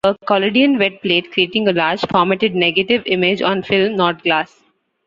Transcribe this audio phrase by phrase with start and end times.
[0.03, 4.63] A collodion wet plate, creating a large formatted negative image on film not glass.